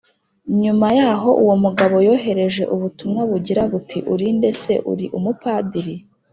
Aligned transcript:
Nyuma 0.61 0.87
yaho 0.99 1.29
uwo 1.43 1.55
mugabo 1.63 1.95
yohereje 2.07 2.63
ubutumwa 2.75 3.21
bugira 3.29 3.61
buti 3.71 3.97
uri 4.13 4.27
nde 4.35 4.49
Ese 4.53 4.73
uri 4.91 5.05
umupadiri 5.17 5.95